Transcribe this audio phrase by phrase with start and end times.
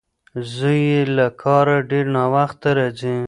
[0.55, 3.15] زوی یې له کاره ډېر ناوخته راځي.